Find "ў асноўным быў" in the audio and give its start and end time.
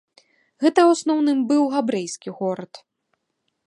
0.87-1.63